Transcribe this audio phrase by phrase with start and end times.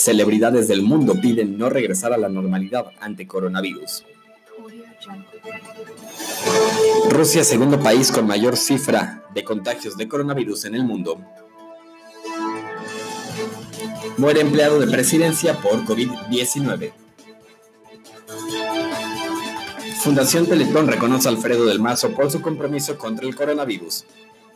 [0.00, 4.06] Celebridades del mundo piden no regresar a la normalidad ante coronavirus.
[7.10, 11.20] Rusia, segundo país con mayor cifra de contagios de coronavirus en el mundo.
[14.16, 16.92] Muere empleado de presidencia por COVID-19.
[20.02, 24.06] Fundación Teletón reconoce a Alfredo del Mazo por su compromiso contra el coronavirus.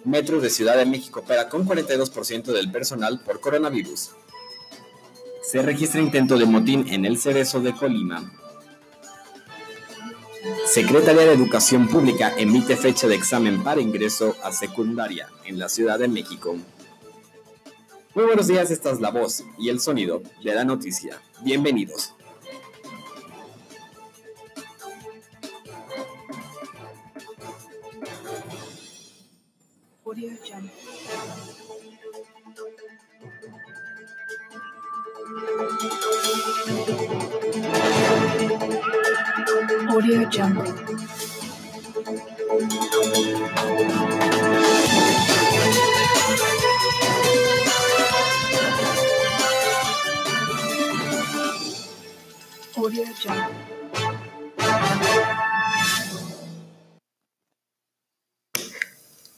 [0.05, 4.13] Metro de Ciudad de México opera con 42% del personal por coronavirus.
[5.45, 8.33] Se registra intento de motín en el Cerezo de Colima.
[10.67, 15.99] Secretaría de Educación Pública emite fecha de examen para ingreso a secundaria en la Ciudad
[15.99, 16.57] de México.
[18.15, 21.21] Muy buenos días, esta es la voz y el sonido de la noticia.
[21.43, 22.15] Bienvenidos.
[39.95, 40.75] Audio Jungle.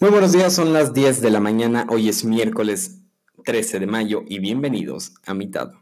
[0.00, 3.02] Muy buenos días, son las 10 de la mañana, hoy es miércoles
[3.44, 5.72] 13 de mayo y bienvenidos a Mitad.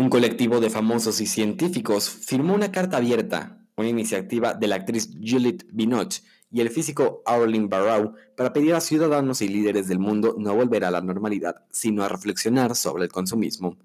[0.00, 5.10] Un colectivo de famosos y científicos firmó una carta abierta, una iniciativa de la actriz
[5.12, 10.36] Juliette Binoche y el físico Arlene Barrow para pedir a ciudadanos y líderes del mundo
[10.38, 13.76] no volver a la normalidad, sino a reflexionar sobre el consumismo.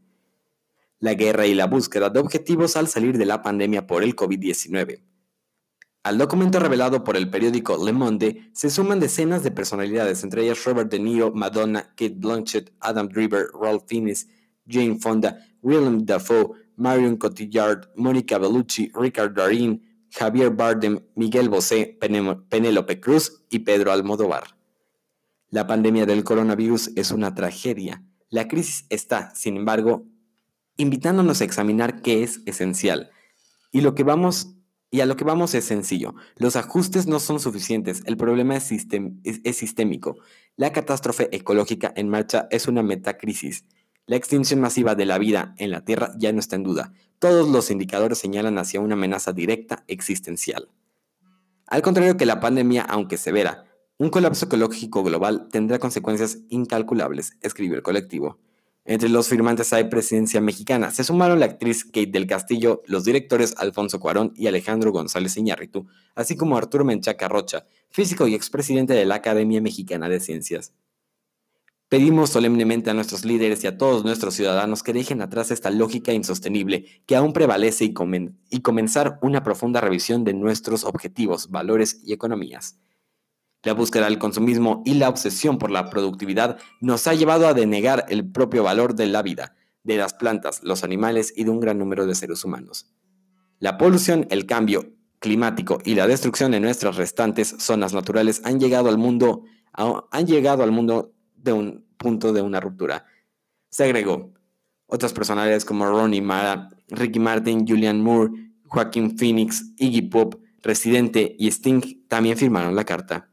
[0.99, 5.01] La guerra y la búsqueda de objetivos al salir de la pandemia por el COVID-19.
[6.03, 10.63] Al documento revelado por el periódico Le Monde se suman decenas de personalidades, entre ellas
[10.63, 14.29] Robert De Niro, Madonna, Kate Blanchett, Adam Driver, Ralph Fiennes,
[14.65, 19.81] Jane Fonda, Willem Dafoe, Marion Cotillard, Mónica Bellucci, Richard Darín,
[20.11, 24.43] Javier Bardem, Miguel Bosé, Penélope Cruz y Pedro Almodóvar.
[25.49, 28.03] La pandemia del coronavirus es una tragedia.
[28.29, 30.05] La crisis está, sin embargo,
[30.77, 33.09] invitándonos a examinar qué es esencial.
[33.71, 34.51] Y lo que vamos
[34.91, 36.13] y a lo que vamos es sencillo.
[36.37, 38.03] Los ajustes no son suficientes.
[38.05, 40.15] El problema es, es sistémico.
[40.57, 43.65] La catástrofe ecológica en marcha es una metacrisis.
[44.07, 46.93] La extinción masiva de la vida en la Tierra ya no está en duda.
[47.17, 50.69] Todos los indicadores señalan hacia una amenaza directa existencial.
[51.65, 53.65] Al contrario que la pandemia, aunque severa,
[53.97, 58.37] un colapso ecológico global tendrá consecuencias incalculables, escribió el colectivo.
[58.87, 60.91] Entre los firmantes hay presencia mexicana.
[60.91, 65.87] Se sumaron la actriz Kate del Castillo, los directores Alfonso Cuarón y Alejandro González Iñárritu,
[66.13, 70.73] así como Arturo Menchaca Rocha, físico y expresidente de la Academia Mexicana de Ciencias.
[71.87, 76.13] Pedimos solemnemente a nuestros líderes y a todos nuestros ciudadanos que dejen atrás esta lógica
[76.13, 77.93] insostenible que aún prevalece y,
[78.61, 82.79] comenzar una profunda revisión de nuestros objetivos, valores y economías.
[83.61, 88.05] La búsqueda del consumismo y la obsesión por la productividad nos ha llevado a denegar
[88.09, 91.77] el propio valor de la vida, de las plantas, los animales y de un gran
[91.77, 92.91] número de seres humanos.
[93.59, 98.89] La polución, el cambio climático y la destrucción de nuestras restantes zonas naturales han llegado
[98.89, 101.14] al mundo, han llegado al mundo
[101.45, 103.05] de un punto de una ruptura.
[103.69, 104.33] Se agregó.
[104.87, 108.31] Otras personalidades como Ronnie Mara, Ricky Martin, Julian Moore,
[108.65, 113.29] Joaquín Phoenix, Iggy Pop, Residente y Sting también firmaron la carta.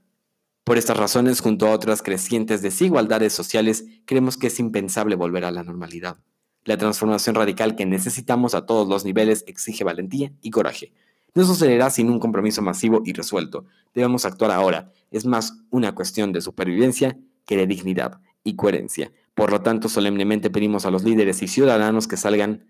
[0.65, 5.51] Por estas razones, junto a otras crecientes desigualdades sociales, creemos que es impensable volver a
[5.51, 6.19] la normalidad.
[6.65, 10.93] La transformación radical que necesitamos a todos los niveles exige valentía y coraje.
[11.35, 13.65] No sucederá sin un compromiso masivo y resuelto.
[13.95, 14.93] Debemos actuar ahora.
[15.11, 19.13] Es más una cuestión de supervivencia que de dignidad y coherencia.
[19.35, 22.67] Por lo tanto, solemnemente pedimos a los líderes y ciudadanos que salgan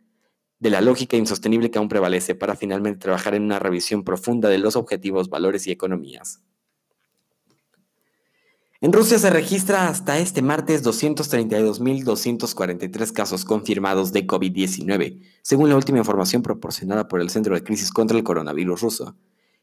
[0.59, 4.59] de la lógica insostenible que aún prevalece para finalmente trabajar en una revisión profunda de
[4.59, 6.41] los objetivos, valores y economías.
[8.81, 15.99] En Rusia se registra hasta este martes 232.243 casos confirmados de COVID-19, según la última
[15.99, 19.15] información proporcionada por el Centro de Crisis contra el Coronavirus ruso.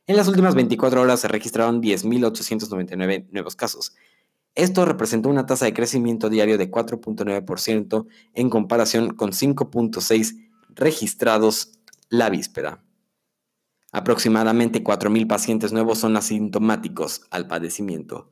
[0.07, 3.93] En las últimas 24 horas se registraron 10.899 nuevos casos.
[4.55, 11.79] Esto representó una tasa de crecimiento diario de 4.9% en comparación con 5.6 registrados
[12.09, 12.83] la víspera.
[13.91, 18.31] Aproximadamente 4.000 pacientes nuevos son asintomáticos al padecimiento.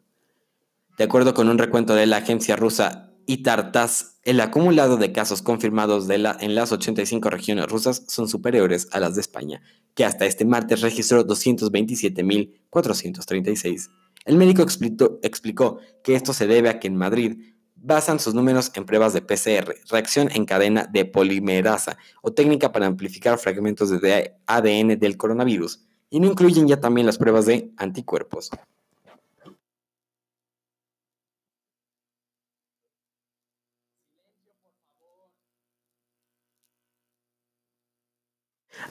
[0.97, 6.07] De acuerdo con un recuento de la agencia rusa ITARTAS, el acumulado de casos confirmados
[6.09, 9.61] en las 85 regiones rusas son superiores a las de España,
[9.95, 13.89] que hasta este martes registró 227.436.
[14.27, 18.85] El médico explicó, que esto se debe a que en Madrid basan sus números en
[18.85, 24.99] pruebas de PCR, reacción en cadena de polimerasa o técnica para amplificar fragmentos de ADN
[24.99, 28.51] del coronavirus, y no incluyen ya también las pruebas de anticuerpos.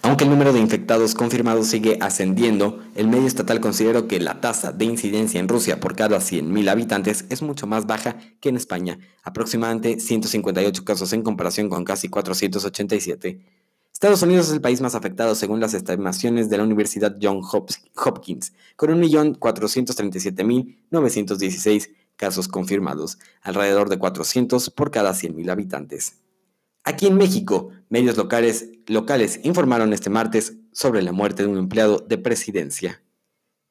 [0.03, 4.73] Aunque el número de infectados confirmados sigue ascendiendo, el medio estatal consideró que la tasa
[4.73, 8.99] de incidencia en Rusia por cada 100.000 habitantes es mucho más baja que en España,
[9.25, 13.41] aproximadamente 158 casos en comparación con casi 487.
[13.93, 17.49] Estados Unidos es el país más afectado según las estimaciones de la Universidad Johns
[17.95, 26.17] Hopkins, con 1.437.916 casos confirmados, alrededor de 400 por cada 100.000 habitantes.
[26.85, 31.99] Aquí en México, medios locales, locales informaron este martes sobre la muerte de un empleado
[31.99, 33.03] de presidencia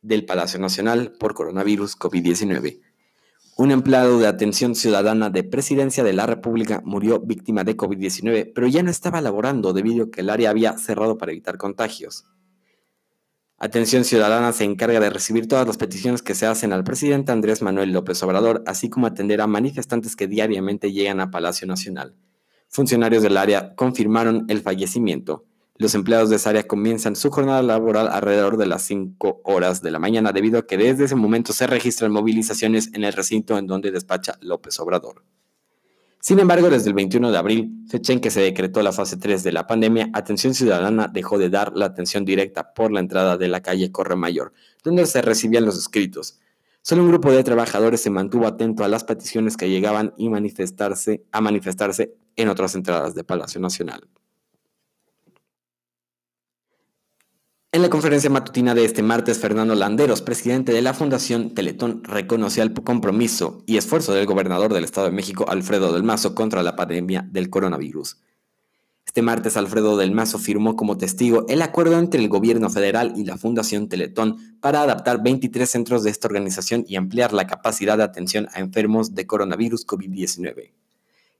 [0.01, 2.81] del Palacio Nacional por coronavirus COVID-19.
[3.57, 8.67] Un empleado de atención ciudadana de presidencia de la República murió víctima de COVID-19, pero
[8.67, 12.25] ya no estaba laborando debido a que el área había cerrado para evitar contagios.
[13.57, 17.61] Atención Ciudadana se encarga de recibir todas las peticiones que se hacen al presidente Andrés
[17.61, 22.13] Manuel López Obrador, así como atender a manifestantes que diariamente llegan a Palacio Nacional.
[22.75, 25.45] Funcionarios del área confirmaron el fallecimiento.
[25.77, 29.91] Los empleados de esa área comienzan su jornada laboral alrededor de las 5 horas de
[29.91, 33.65] la mañana debido a que desde ese momento se registran movilizaciones en el recinto en
[33.65, 35.23] donde despacha López Obrador.
[36.19, 39.41] Sin embargo, desde el 21 de abril, fecha en que se decretó la fase 3
[39.41, 43.47] de la pandemia, Atención Ciudadana dejó de dar la atención directa por la entrada de
[43.47, 44.51] la calle Corre Mayor,
[44.83, 46.41] donde se recibían los escritos.
[46.81, 51.23] Solo un grupo de trabajadores se mantuvo atento a las peticiones que llegaban y manifestarse,
[51.31, 54.07] a manifestarse en otras entradas de Palacio Nacional.
[57.75, 62.63] En la conferencia matutina de este martes, Fernando Landeros, presidente de la Fundación Teletón, reconoció
[62.63, 66.77] el compromiso y esfuerzo del gobernador del Estado de México, Alfredo del Mazo, contra la
[66.77, 68.21] pandemia del coronavirus.
[69.05, 73.25] Este martes, Alfredo del Mazo firmó como testigo el acuerdo entre el gobierno federal y
[73.25, 78.03] la Fundación Teletón para adaptar 23 centros de esta organización y ampliar la capacidad de
[78.03, 80.71] atención a enfermos de coronavirus COVID-19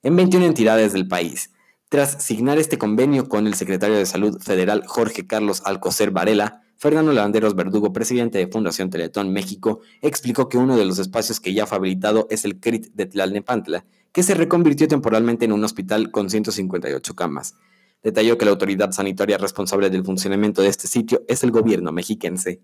[0.05, 1.51] en 21 entidades del país.
[1.89, 7.11] Tras signar este convenio con el secretario de Salud Federal Jorge Carlos Alcocer Varela, Fernando
[7.11, 11.65] Landeros Verdugo, presidente de Fundación Teletón México, explicó que uno de los espacios que ya
[11.65, 16.29] fue habilitado es el CRIT de Tlalnepantla, que se reconvirtió temporalmente en un hospital con
[16.29, 17.55] 158 camas.
[18.03, 22.61] Detalló que la autoridad sanitaria responsable del funcionamiento de este sitio es el gobierno mexiquense.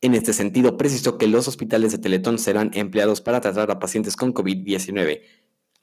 [0.00, 4.16] En este sentido, precisó que los hospitales de Teletón serán empleados para tratar a pacientes
[4.16, 5.20] con COVID-19,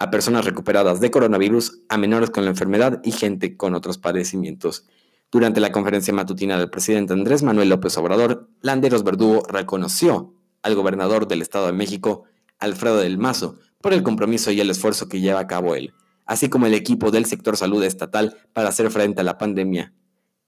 [0.02, 4.88] a personas recuperadas de coronavirus, a menores con la enfermedad y gente con otros padecimientos.
[5.32, 11.28] Durante la conferencia matutina del presidente Andrés Manuel López Obrador, Landeros Verdugo reconoció al gobernador
[11.28, 12.24] del Estado de México,
[12.58, 15.94] Alfredo del Mazo, por el compromiso y el esfuerzo que lleva a cabo él,
[16.26, 19.94] así como el equipo del sector salud estatal para hacer frente a la pandemia.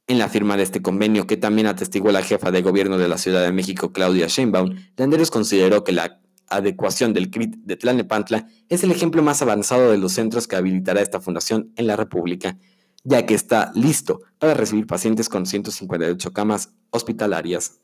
[0.07, 3.19] En la firma de este convenio, que también atestiguó la jefa de gobierno de la
[3.19, 8.83] Ciudad de México, Claudia Sheinbaum, Landeros consideró que la adecuación del CRIT de Tlalnepantla es
[8.83, 12.57] el ejemplo más avanzado de los centros que habilitará esta fundación en la República,
[13.03, 17.79] ya que está listo para recibir pacientes con 158 camas hospitalarias.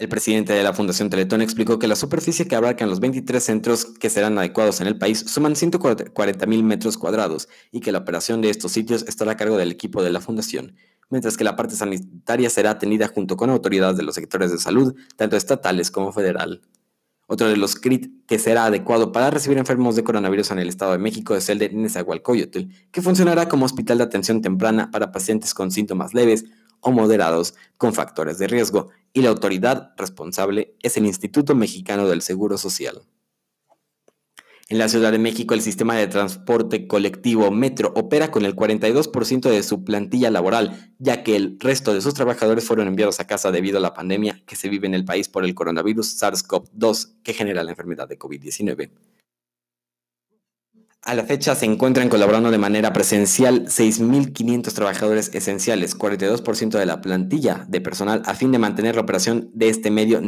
[0.00, 3.84] El presidente de la Fundación Teletón explicó que la superficie que abarcan los 23 centros
[3.84, 8.48] que serán adecuados en el país suman 140.000 metros cuadrados y que la operación de
[8.48, 10.74] estos sitios estará a cargo del equipo de la Fundación,
[11.10, 14.94] mientras que la parte sanitaria será atendida junto con autoridades de los sectores de salud,
[15.16, 16.62] tanto estatales como federal.
[17.32, 20.90] Otro de los CRIT que será adecuado para recibir enfermos de coronavirus en el Estado
[20.90, 25.54] de México es el de Nezahualcóyotl, que funcionará como hospital de atención temprana para pacientes
[25.54, 26.46] con síntomas leves
[26.80, 32.20] o moderados con factores de riesgo, y la autoridad responsable es el Instituto Mexicano del
[32.20, 33.00] Seguro Social.
[34.70, 39.50] En la Ciudad de México, el sistema de transporte colectivo Metro opera con el 42%
[39.50, 43.50] de su plantilla laboral, ya que el resto de sus trabajadores fueron enviados a casa
[43.50, 47.34] debido a la pandemia que se vive en el país por el coronavirus SARS-CoV-2 que
[47.34, 48.90] genera la enfermedad de COVID-19.
[51.02, 57.00] A la fecha se encuentran colaborando de manera presencial 6.500 trabajadores esenciales, 42% de la
[57.00, 60.20] plantilla de personal, a fin de mantener la operación de este medio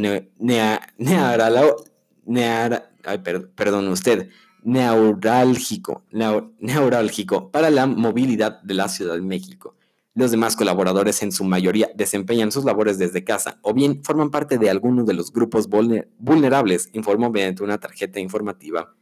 [3.55, 4.29] perdón usted,
[4.63, 9.75] neurálgico, neurálgico para la movilidad de la Ciudad de México.
[10.15, 14.59] Los demás colaboradores en su mayoría desempeñan sus labores desde casa o bien forman parte
[14.59, 18.93] de alguno de los grupos vulnerables, informó mediante una tarjeta informativa.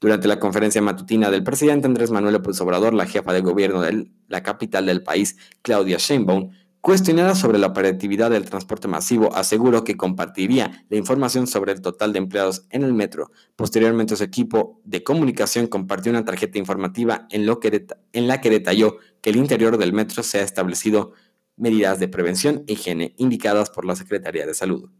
[0.00, 4.10] Durante la conferencia matutina del presidente Andrés Manuel López Obrador, la jefa de gobierno de
[4.28, 9.96] la capital del país, Claudia Sheinbaum, cuestionada sobre la operatividad del transporte masivo, aseguró que
[9.96, 13.30] compartiría la información sobre el total de empleados en el metro.
[13.56, 17.42] Posteriormente, su equipo de comunicación compartió una tarjeta informativa en,
[18.12, 21.12] en la que detalló que el interior del metro se ha establecido
[21.56, 24.90] medidas de prevención e higiene indicadas por la Secretaría de Salud.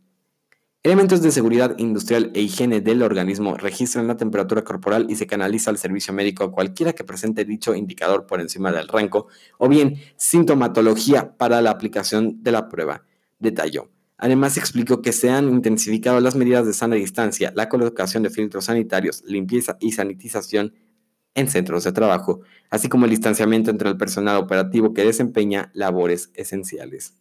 [0.82, 5.70] Elementos de seguridad industrial e higiene del organismo registran la temperatura corporal y se canaliza
[5.70, 9.26] al servicio médico a cualquiera que presente dicho indicador por encima del rango
[9.58, 13.04] o bien sintomatología para la aplicación de la prueba.
[13.38, 13.90] Detalló.
[14.16, 18.64] Además explicó que se han intensificado las medidas de sana distancia, la colocación de filtros
[18.64, 20.72] sanitarios, limpieza y sanitización
[21.34, 26.30] en centros de trabajo, así como el distanciamiento entre el personal operativo que desempeña labores
[26.32, 27.20] esenciales.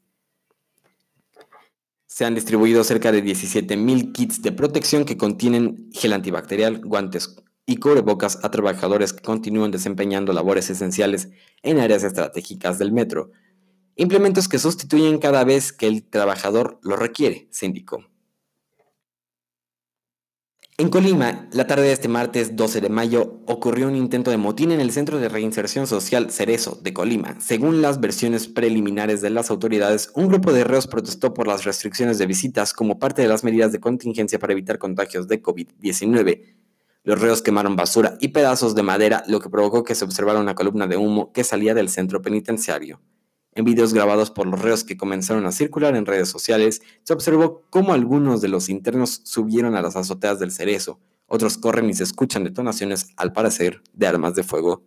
[2.19, 7.77] Se han distribuido cerca de 17.000 kits de protección que contienen gel antibacterial, guantes y
[7.77, 11.29] cubrebocas a trabajadores que continúan desempeñando labores esenciales
[11.63, 13.31] en áreas estratégicas del metro.
[13.95, 18.03] Implementos que sustituyen cada vez que el trabajador lo requiere, se indicó.
[20.79, 24.71] En Colima, la tarde de este martes 12 de mayo, ocurrió un intento de motín
[24.71, 27.35] en el Centro de Reinserción Social Cerezo de Colima.
[27.41, 32.17] Según las versiones preliminares de las autoridades, un grupo de reos protestó por las restricciones
[32.17, 36.55] de visitas como parte de las medidas de contingencia para evitar contagios de COVID-19.
[37.03, 40.55] Los reos quemaron basura y pedazos de madera, lo que provocó que se observara una
[40.55, 43.01] columna de humo que salía del centro penitenciario.
[43.59, 47.65] En videos grabados por los reos que comenzaron a circular en redes sociales, se observó
[47.69, 52.03] cómo algunos de los internos subieron a las azoteas del cerezo, otros corren y se
[52.03, 54.85] escuchan detonaciones, al parecer, de armas de fuego.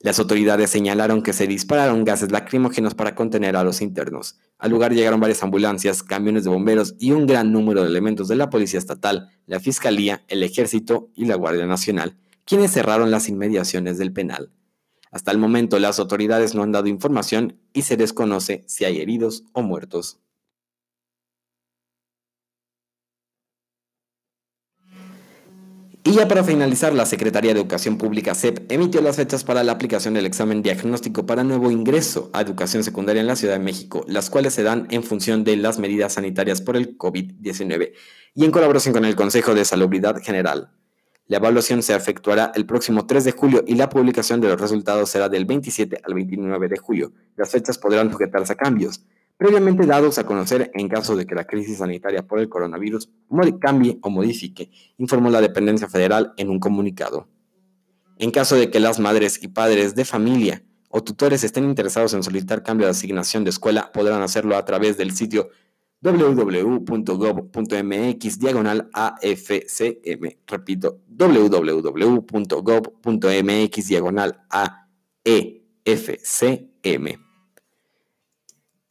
[0.00, 4.38] Las autoridades señalaron que se dispararon gases lacrimógenos para contener a los internos.
[4.58, 8.36] Al lugar llegaron varias ambulancias, camiones de bomberos y un gran número de elementos de
[8.36, 13.96] la Policía Estatal, la Fiscalía, el Ejército y la Guardia Nacional, quienes cerraron las inmediaciones
[13.96, 14.50] del penal.
[15.12, 19.44] Hasta el momento las autoridades no han dado información y se desconoce si hay heridos
[19.52, 20.18] o muertos.
[26.04, 29.72] Y ya para finalizar, la Secretaría de Educación Pública CEP emitió las fechas para la
[29.72, 34.04] aplicación del examen diagnóstico para nuevo ingreso a educación secundaria en la Ciudad de México,
[34.08, 37.92] las cuales se dan en función de las medidas sanitarias por el COVID-19
[38.34, 40.70] y en colaboración con el Consejo de Salubridad General.
[41.28, 45.08] La evaluación se efectuará el próximo 3 de julio y la publicación de los resultados
[45.08, 47.12] será del 27 al 29 de julio.
[47.36, 49.04] Las fechas podrán sujetarse a cambios,
[49.36, 53.10] previamente dados a conocer en caso de que la crisis sanitaria por el coronavirus
[53.60, 57.28] cambie o modifique, informó la dependencia federal en un comunicado.
[58.18, 62.22] En caso de que las madres y padres de familia o tutores estén interesados en
[62.22, 65.48] solicitar cambio de asignación de escuela, podrán hacerlo a través del sitio
[66.02, 67.58] www.gov.mx
[68.38, 70.36] diagonal AFCM.
[70.46, 72.28] Repito, www.gov.mx
[73.88, 74.42] diagonal
[75.24, 75.62] AEFCM.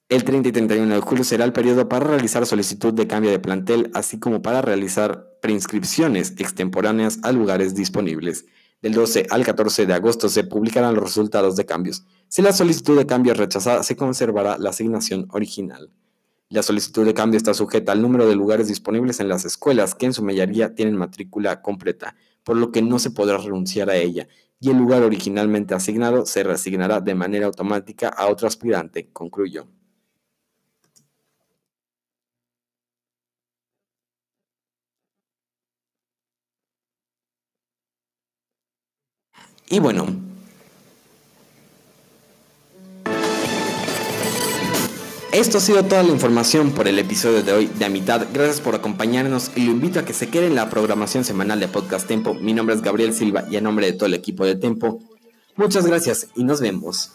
[0.09, 3.39] El 30 y 31 de julio será el periodo para realizar solicitud de cambio de
[3.39, 8.45] plantel, así como para realizar preinscripciones extemporáneas a lugares disponibles.
[8.81, 12.03] Del 12 al 14 de agosto se publicarán los resultados de cambios.
[12.27, 15.89] Si la solicitud de cambio es rechazada, se conservará la asignación original.
[16.51, 20.05] La solicitud de cambio está sujeta al número de lugares disponibles en las escuelas, que
[20.05, 24.27] en su mayoría tienen matrícula completa, por lo que no se podrá renunciar a ella,
[24.59, 29.65] y el lugar originalmente asignado se reasignará de manera automática a otro aspirante, concluyó.
[39.69, 40.05] Y bueno,
[45.33, 48.27] Esto ha sido toda la información por el episodio de hoy de A Mitad.
[48.33, 51.69] Gracias por acompañarnos y lo invito a que se quede en la programación semanal de
[51.69, 52.33] Podcast Tempo.
[52.33, 54.99] Mi nombre es Gabriel Silva y a nombre de todo el equipo de Tempo,
[55.55, 57.11] muchas gracias y nos vemos.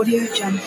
[0.00, 0.60] Audio Jungle.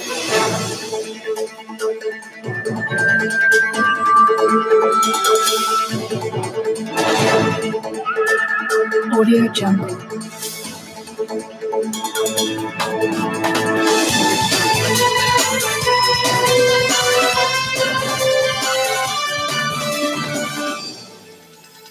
[9.12, 9.98] Audio Jungle.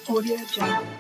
[0.09, 0.92] Audio Jungle.